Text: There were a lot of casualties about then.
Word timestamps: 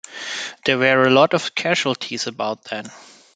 There 0.65 0.79
were 0.79 1.03
a 1.03 1.11
lot 1.11 1.35
of 1.35 1.53
casualties 1.53 2.25
about 2.25 2.63
then. 2.63 2.89